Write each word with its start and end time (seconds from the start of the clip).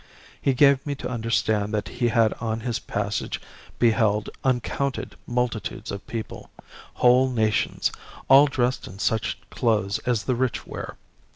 He 0.41 0.55
gave 0.55 0.83
me 0.83 0.95
to 0.95 1.07
understand 1.09 1.75
that 1.75 1.87
he 1.87 2.07
had 2.07 2.33
on 2.41 2.61
his 2.61 2.79
passage 2.79 3.39
beheld 3.77 4.31
uncounted 4.43 5.15
multitudes 5.27 5.91
of 5.91 6.07
people 6.07 6.49
whole 6.95 7.29
nations 7.29 7.91
all 8.27 8.47
dressed 8.47 8.87
in 8.87 8.97
such 8.97 9.37
clothes 9.51 9.99
as 9.99 10.23
the 10.23 10.33
rich 10.33 10.65
wear. 10.65 10.95